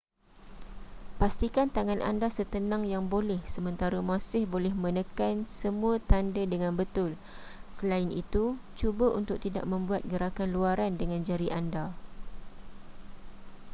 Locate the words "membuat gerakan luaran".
9.71-10.93